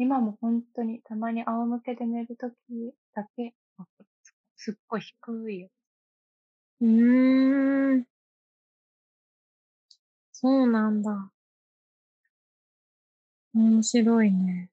[0.01, 2.51] 今も本当にたまに仰向けで寝る時
[3.13, 3.85] だけ、あ
[4.23, 5.69] すすっごい低いよ。
[6.81, 8.05] うーん。
[10.31, 11.31] そうなんだ。
[13.53, 14.71] 面白いね。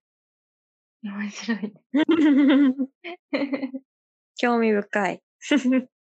[1.02, 1.74] 面白いね。
[4.36, 5.22] 興味深い。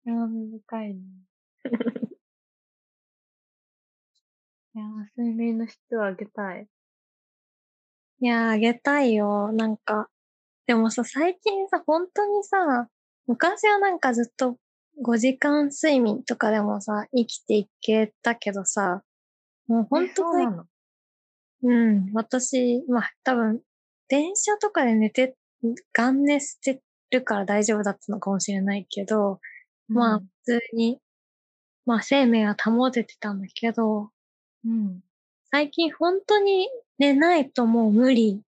[0.04, 1.00] 興味深いね。
[4.74, 6.68] いやー、睡眠の質を上げたい。
[8.20, 9.52] いやー、あげたいよ。
[9.52, 10.08] なんか、
[10.66, 12.88] でもさ、最近さ、本当にさ、
[13.26, 14.56] 昔はなんかずっと
[15.02, 19.02] 5時間睡眠とかでもさ、生きていけたけどさ、
[19.68, 20.66] もう本え当最そうなの？
[21.62, 23.62] うん、私、まあ多分、
[24.08, 25.36] 電車とかで寝て、
[25.92, 29.40] ガン寝してるから大丈夫だったのかもしれないけど、
[29.88, 31.00] まあ普通に、
[31.86, 34.10] まあ生命は保ててたんだけど、
[34.64, 35.00] うん。
[35.50, 38.42] 最近本当に寝ないともう無理。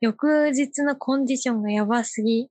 [0.00, 2.50] 翌日のコンディションがやばすぎ。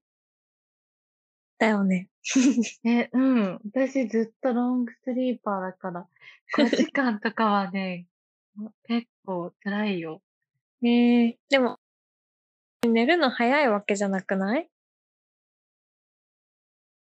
[1.60, 2.10] だよね。
[2.84, 3.62] え、うん。
[3.66, 6.08] 私ずっとロングスリーパーだから、
[6.56, 8.08] 5時間とかはね、
[8.88, 10.22] 結構辛いよ。
[10.84, 11.80] えー、でも、
[12.88, 14.70] 寝るの早いわけじゃなくない？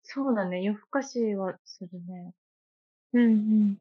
[0.04, 0.62] そうだね。
[0.62, 2.34] 夜更かしはするね。
[3.14, 3.28] うんう
[3.66, 3.78] ん。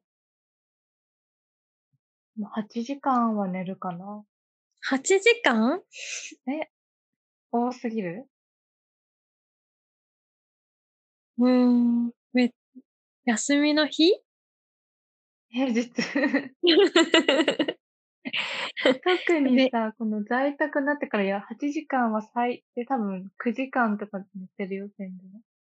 [2.40, 4.24] もう8時間は寝るかな。
[4.80, 5.82] 8時間？
[7.52, 8.26] 多すぎる？
[11.38, 12.12] うーん。
[12.32, 12.52] め、
[13.26, 14.20] 休みの日？
[15.50, 15.90] 平日。
[19.04, 25.22] 特にさ、この在宅になってから、いや、8時間は最低多分9時間とか寝てるよ、全部。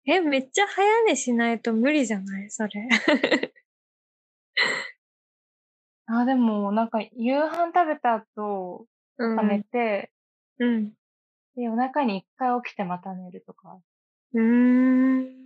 [0.07, 2.51] え、めっちゃ早寝しないと無理じゃない？
[2.51, 2.89] それ。
[6.13, 8.87] あ、でも、なんか、夕飯食べた後、
[9.19, 10.11] う寝て、
[10.59, 10.91] うん。
[11.55, 13.79] で、夜中に一回起きてまた寝るとか。
[14.35, 15.41] うーん。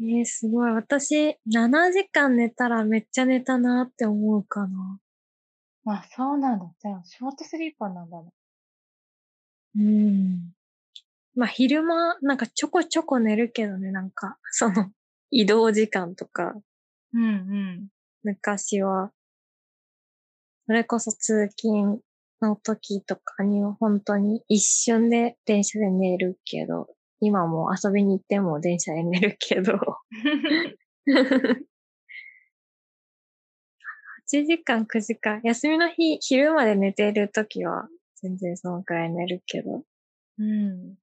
[0.00, 0.70] えー、すごい。
[0.72, 5.00] 私、7時間寝たらめっちゃ寝たなって思うかな。
[5.84, 6.70] まあ、そうなんだ。
[6.80, 8.30] じゃあ、ショートスリーパーなんだね。
[9.76, 10.52] うん。
[11.34, 14.90] まあ、昼間、なんかちょこちょこ寝るけどね、なんか、その、
[15.30, 16.54] 移動時間とか、
[17.12, 17.26] うんう
[17.82, 17.88] ん。
[18.22, 19.12] 昔は、
[20.66, 22.00] それこそ通勤
[22.40, 26.88] の時とかには本当に一瞬で電車で寝るけど、
[27.20, 29.72] 今も遊びに行っても電車で寝るけど、
[34.26, 37.86] 8時間、9時間、休みの日、昼まで寝てる時は
[38.22, 39.82] 全然そのくらい寝るけど。
[40.38, 40.96] うん。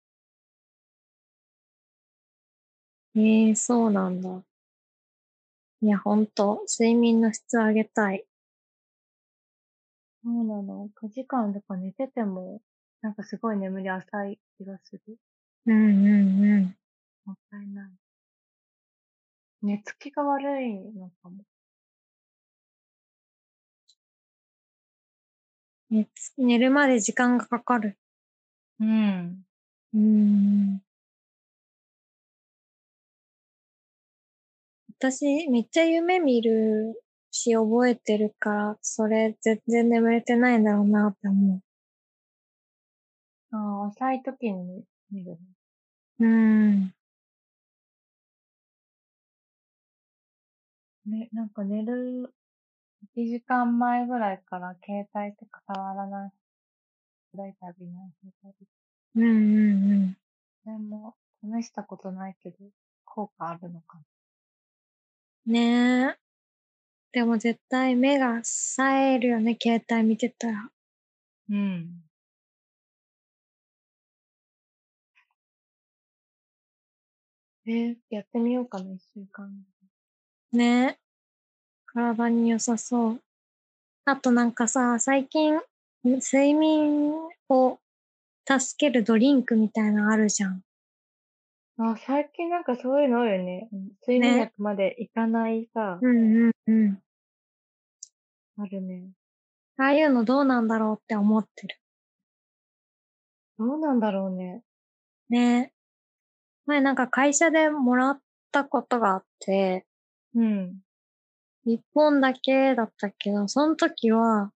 [3.16, 4.44] ええそうなんだ。
[5.86, 8.26] いや、ほんと、睡眠の質上げたい。
[10.24, 10.90] そうなの。
[10.96, 12.60] 9時間とか寝てても、
[13.02, 15.18] なんかすごい眠り浅い気がする。
[15.68, 16.76] うんうんうん。
[17.26, 17.92] もったいない。
[19.62, 21.44] 寝つきが悪いのかも。
[25.90, 27.98] 寝つ寝るまで時間がかかる。
[28.82, 29.46] うん。
[29.94, 30.82] うーん。
[35.12, 37.00] 私、めっちゃ夢見る
[37.30, 41.62] し、覚えてるから、それ全然眠れてないんだろうなって思
[43.52, 45.38] ああ、浅い時に見るね。
[46.22, 46.26] う。
[46.26, 46.94] ん。
[51.06, 52.34] ね、なんか寝る
[53.16, 56.32] 1時間前ぐらいから携帯とか触らない。
[57.38, 58.10] ライター見ない。
[59.18, 60.18] うんうんうん。
[60.66, 62.58] でも、試したことないけど、
[63.04, 64.00] 効果あるのか
[65.48, 66.18] ねえ。
[67.14, 70.54] でも絶対目が冴えるよね、携帯見てたら。
[70.54, 70.72] な。
[71.50, 72.04] うん。
[77.68, 79.52] えーやってみようかな、一週間。
[80.52, 81.00] ね。
[81.88, 83.22] 体に良さそう。
[84.06, 85.60] あとなんかさ、最近、
[86.04, 87.14] 睡眠
[87.50, 87.80] を
[88.48, 90.65] 助けるドリンクみたいなのあるじゃん。
[91.78, 93.68] あ、最近なんかそういうの多いよね。
[93.72, 97.02] うん睡眠ね薬までいかないさ、うんうんうん。
[98.58, 99.10] あるね。
[99.78, 101.78] ああいうのどうなんだろうって思ってる。
[103.58, 104.64] どうなんだろうね。
[105.30, 105.74] ね。
[106.66, 108.20] 前なんか会社でもらっ
[108.52, 109.86] たことがあって、
[110.34, 110.80] うん。
[111.66, 114.52] 一本だけだったけど、その時は、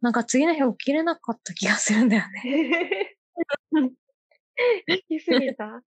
[0.00, 3.16] なんか次の日起きれなかった気がするんだよね。
[4.88, 5.82] 聞きすぎた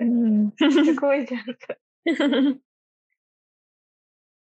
[0.00, 0.52] うん。
[0.58, 1.42] すごいじゃん。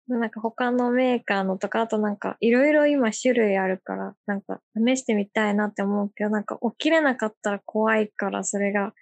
[0.09, 8.93] なんか他のメーカーのとか、あとなんかいろいろ今種類あるから、なんか試してみたいなって思うけど、なんか起きれなかったら怖いから、それが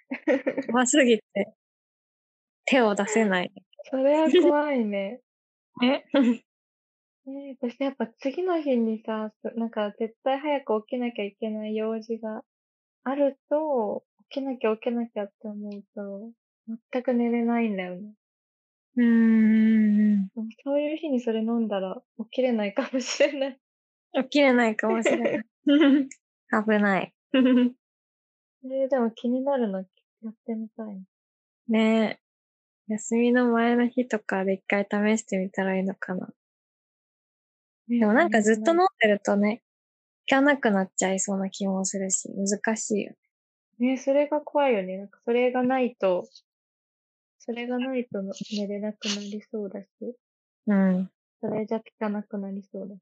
[0.67, 1.53] 怖すぎて
[2.65, 3.51] 手を出せない。
[3.89, 5.21] それは怖いね。
[5.83, 6.03] え？
[7.27, 12.43] えー、私やっぱ次の日にさ、そなんか絶対早く起きなきゃいけない用事が
[13.03, 16.31] あると、起きなきゃ起きなきゃって思うと、
[16.91, 18.13] 全く寝れないんだよね。
[18.97, 20.29] うーん。
[20.63, 23.59] そういう日にそれ飲んだら起きれないかもしれない。
[24.23, 25.45] 起きれないかもしれない。
[26.65, 27.13] 危ない。
[27.33, 29.85] えー、でも気になるのや
[30.29, 31.01] ってみたいな。
[31.67, 32.19] ね
[32.87, 32.93] え。
[32.93, 36.27] 休みの前の日とかで一回試してみたらいいのかな。
[37.87, 39.61] でもなんかずっと飲んでるとね、
[40.29, 43.17] 効かなくなっちゃいそうな気もするし、難しいよね、
[43.97, 44.97] それが怖いよね。
[44.97, 46.27] なんかそれがないと、
[47.39, 48.21] それがないと
[48.55, 49.87] 寝れなくなりそうだし、
[50.67, 51.09] ね。
[51.41, 52.99] それじゃ効かなくなりそうだし。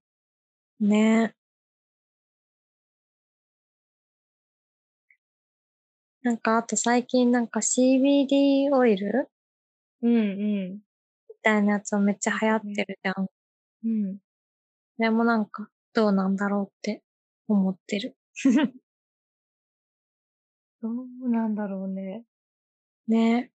[0.81, 0.89] うん。
[0.89, 1.35] ねえ。
[6.23, 9.29] なんかあと最近なんか CBD オイル？
[10.03, 10.19] うんう
[10.75, 10.81] ん。
[11.29, 13.27] みたいなやつもめっちゃ流行ってるじゃん。
[13.85, 14.17] うん。
[14.97, 17.03] それもなんかどうなんだろうって
[17.49, 18.17] 思ってる。
[20.81, 22.23] どうなんだろうね。
[23.07, 23.51] ね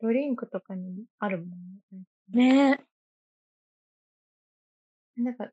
[0.00, 1.48] ドリンクとかにもあるもん
[1.90, 2.02] ね。
[2.34, 2.36] え。
[2.36, 2.84] ね
[5.16, 5.22] え。
[5.22, 5.50] なんか、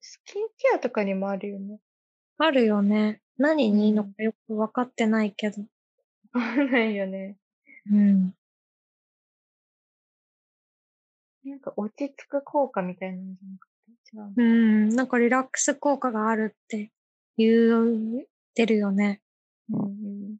[0.00, 1.78] スキンケアとかにもあるよね。
[2.38, 3.20] あるよね。
[3.38, 5.62] 何にいいのかよくわかってないけど。
[6.32, 7.36] わかんないよね。
[7.90, 8.34] うん。
[11.44, 14.42] なんか落ち着く効果みたいなんじゃなくて？
[14.42, 14.48] 違う。
[14.48, 14.88] うん。
[14.88, 16.90] なんかリラックス効果があるって
[17.36, 19.20] 言ってるよね。
[19.70, 19.88] うんう
[20.34, 20.36] ん。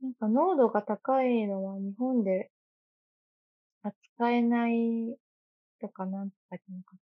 [0.00, 2.50] なんか濃度が高いのは日本で
[3.82, 5.16] 扱えない
[5.80, 7.00] とかなんとかなかっ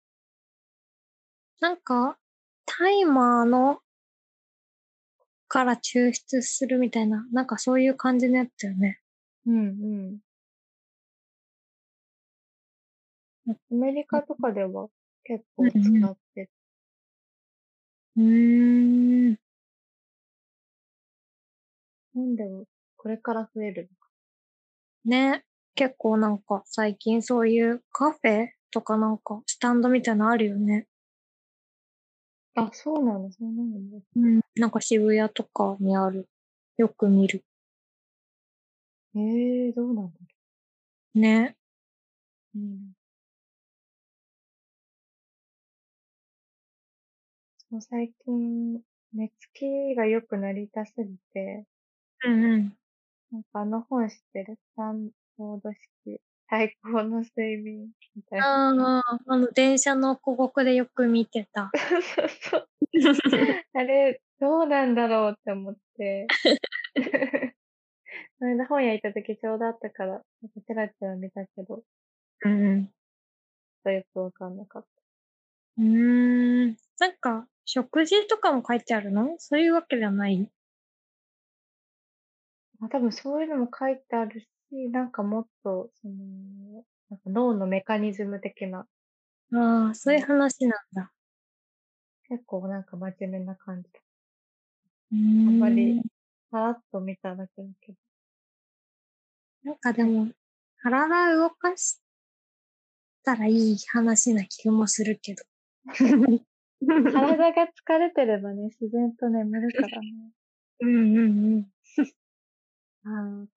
[1.60, 2.18] なんか、
[2.66, 3.80] タイマーの
[5.48, 9.00] から抽出するみたいな、なんかそういう感じのやつよね。
[9.46, 9.50] た。
[9.50, 9.62] うんう
[10.12, 10.25] ん。
[13.48, 14.88] アメリカとかでは
[15.24, 16.50] 結構使って、
[18.16, 19.34] うーん。
[19.34, 19.38] 日
[22.14, 22.64] 本では
[22.96, 23.90] これから増える
[25.04, 25.44] ね。
[25.74, 30.86] 結構なんか最近そういうカフェとかなんかスタンドみたいなのあるよね。
[32.56, 32.68] のか。
[32.70, 34.02] あ、そうなの、そうなのね。
[34.16, 34.40] うん。
[34.56, 36.28] なんか渋谷とかにある。
[36.76, 37.44] よく見る。
[39.14, 41.56] ええー、どうなんだろね。
[42.54, 42.58] う。
[42.58, 42.95] うん。
[47.76, 48.80] そう最近、
[49.12, 51.66] 寝つきが良くなりたすぎて、
[52.24, 52.76] うんうん。
[53.30, 54.54] なんかあの本知ってる？
[54.56, 58.46] スタンフォード式最高の睡眠みたいな。
[58.46, 61.70] ああ、あの電車の広告でよく見てた。
[62.14, 62.68] そうそう。
[63.74, 66.26] あれ、どうなんだろうって思って。
[68.38, 71.82] それで本屋行った時ちょうどあったから、なんかチラチラ見たけど、ちょっ
[72.44, 72.92] うんうん。
[73.84, 74.88] とよくわかんなかった。
[75.78, 76.76] うーん。
[76.98, 79.34] なんか、食事とかも書いてあるの？
[79.38, 80.50] そういうわけじゃない？
[82.78, 84.46] まあ、多分そういうのも書いてあるし、
[84.90, 88.86] なんかもっと、その、なんか脳のメカニズム的な、
[89.52, 91.12] ああ、そういう話なんだ。
[92.28, 93.88] 結構なんか真面目な感じ。
[95.46, 96.02] あんまり
[96.50, 97.98] さらっと見ただけだけど。
[99.64, 100.28] なんかでも、
[100.82, 102.00] 体動かし
[103.24, 105.42] たらいい話な気もするけど。
[107.12, 110.32] 体が疲れてればね、自然と眠るからね。
[110.80, 111.66] うんうんうん。
[113.04, 113.52] ああ、なんか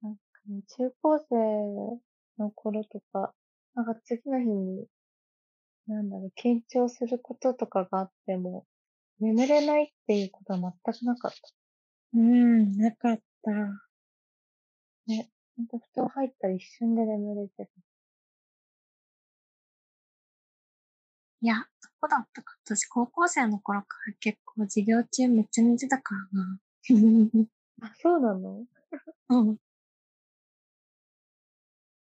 [0.47, 1.35] ね、中高生
[2.37, 3.33] の頃とか、
[3.75, 4.87] なんか次の日に、
[5.87, 8.65] なんだろう、緊張することとかがあっても、
[9.19, 11.37] 眠れないっていうことは全くなかった。
[12.13, 13.51] うん、なかった。
[15.59, 17.71] ほんと布団入ったら一瞬で眠れてた。
[21.41, 21.55] いや、
[22.01, 22.55] どこだったか。
[22.65, 26.59] 私、高校生の頃から結構授業中めっちゃ寝てたからな。
[27.81, 28.65] あ、そうなの？
[29.29, 29.57] うん。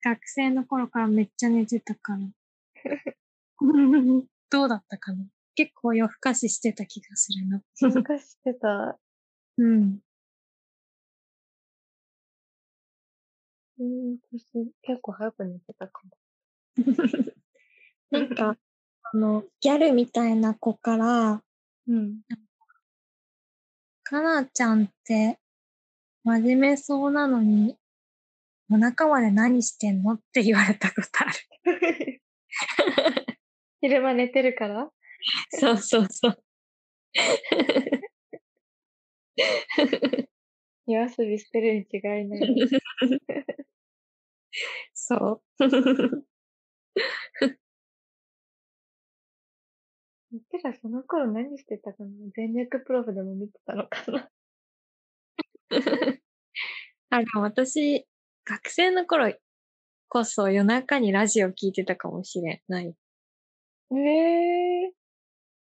[0.03, 2.18] 学生の頃からめっちゃ寝てたから。
[4.51, 5.24] どうだったかな？
[5.55, 7.62] 結構夜更かししてた気がするな。
[7.95, 8.99] 昔してた？
[9.59, 10.01] うん。
[13.78, 16.11] えー、私結構早く寝てたかも。
[18.11, 18.57] なんか、
[19.12, 21.42] あの、ギャルみたいな子から、
[21.88, 22.20] うん。
[24.04, 25.38] かなちゃんって
[26.24, 27.76] 真面目そうなのに、
[28.70, 30.14] お腹まで何してんの？
[30.14, 32.22] って言われたことある。
[33.82, 34.90] 昼間寝てるから？
[35.50, 36.42] そうそうそう。
[40.86, 42.57] 夜遊びしてるに違いない。
[44.94, 46.26] そう。
[50.41, 54.28] てかその頃何してたかな全力プロフでも見てたのかな
[57.11, 58.07] あ、でも私、
[58.45, 59.32] 学生の頃
[60.09, 62.95] こそ夜中にラジオ聞いてたかもしれない。
[63.93, 63.97] え
[64.89, 64.93] え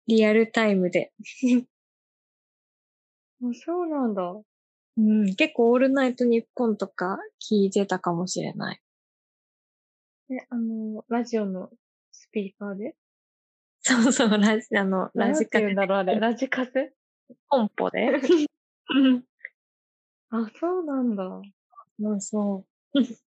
[0.08, 1.12] リアルタイムで。
[3.42, 4.24] ー、あそうなんだ。
[4.98, 8.82] うん、結構オールナイトニッポンとか聞いてたかもしれない。
[10.30, 11.70] え、あの、ラジオの
[12.12, 12.96] スピーカーで？
[13.88, 16.20] そうそう、ラジ、あの、ラジカセだろう、あれ。
[16.20, 16.94] ラジカセ
[17.48, 18.10] コンポで？
[18.90, 19.24] う ん
[20.30, 21.42] あ、そうなんだ。
[22.00, 23.00] そうそう。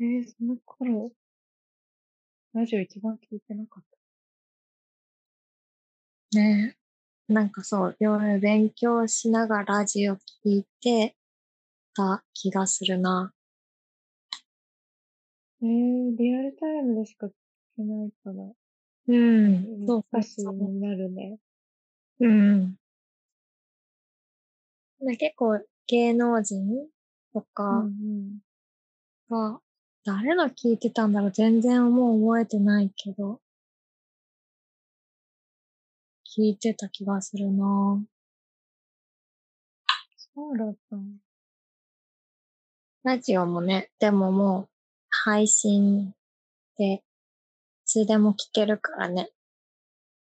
[0.00, 1.12] えー、その頃、
[2.52, 3.84] ラジオ一番聞いてなかっ
[6.34, 6.74] ね
[7.28, 7.32] え。
[7.32, 11.16] なんかそう、夜勉強しながらラジオ聞いて
[11.94, 13.33] た気がするな。
[15.64, 15.68] た。
[15.68, 17.30] えー、リアルタイムでしか聞
[17.76, 18.34] けないから、
[19.08, 19.86] うん。
[19.86, 20.46] そう難しい。
[20.46, 21.38] になるね。
[22.20, 22.78] うん。
[25.00, 26.88] ね結構芸能人
[27.32, 28.38] とうかん
[29.28, 29.60] が、
[30.04, 33.40] 誰の聞いてたんだろう全然もう覚えてないけど、
[36.36, 38.02] 聞いてた気がするな
[40.34, 41.02] そうだったの。
[43.04, 44.68] ラジオもね、でももう
[45.26, 46.12] 配信
[46.76, 47.00] で、い
[47.86, 49.30] つでも聞けるからね。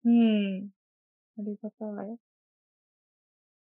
[0.04, 0.70] うん。
[1.38, 2.18] ありがたい。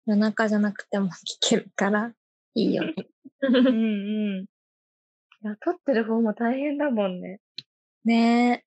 [0.07, 2.13] 夜中じゃなくても聞けるから、
[2.55, 2.95] いいよね。
[3.43, 3.71] うんう
[4.41, 4.43] ん。
[4.43, 4.47] い
[5.43, 7.39] や、撮ってる方も大変だもんね。
[8.05, 8.65] ねえ。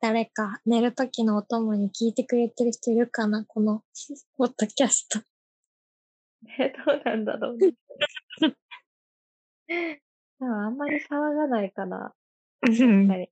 [0.00, 3.84] 誰か寝るときのお供に聞いてくれてる人いるかなこの、
[4.36, 5.29] ポッドキャスト。
[6.58, 7.72] え、どうなんだろうね。
[9.68, 10.00] で
[10.40, 12.14] もあんまり騒がないから、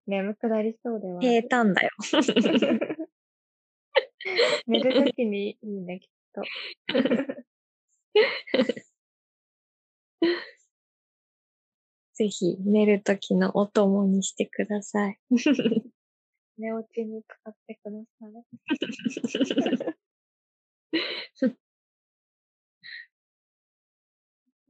[0.06, 1.20] 眠くなりそうでは。
[1.20, 1.90] 平坦だよ。
[4.66, 6.42] 寝るときにいいね、きっと。
[12.14, 15.18] ぜひ寝るときのお供にしてください。
[16.58, 18.44] 寝落ちに使ってください。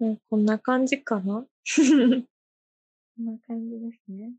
[0.00, 1.44] うんこんな感じかな？
[1.44, 1.82] こ
[3.22, 4.32] んな感じですね。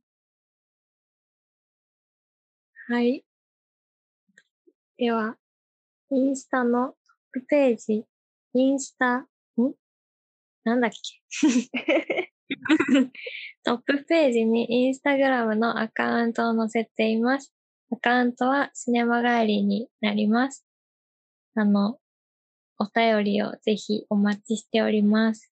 [2.88, 3.24] はい。
[4.97, 5.36] では、
[6.12, 8.05] インスタのトップページ、
[8.53, 9.28] インスタ、ん？
[10.64, 12.32] なんだっけ？
[13.64, 17.53] トップページにインスタグラムのアカウントを載せています。
[17.91, 20.66] アカウントはシネマ帰りになります。
[21.55, 21.99] あの、
[22.80, 25.51] お便りをぜひお待ちしております。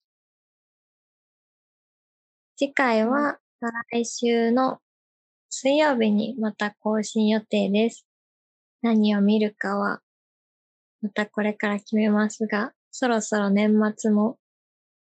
[2.55, 4.79] 次回は再来週の
[5.49, 8.07] 水曜日にまた更新予定です。
[8.81, 10.01] 何を見るかは
[11.01, 14.37] またこれから決めますが、そろそろ年末も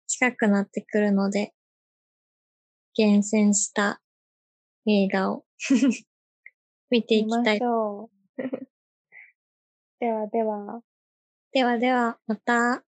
[0.08, 1.54] 近くなってくるので、
[2.94, 4.02] 厳選した
[4.86, 5.46] 映画を
[6.92, 7.60] 見ていきたい。
[10.00, 10.82] ではでは。
[11.54, 12.84] ではでは、また。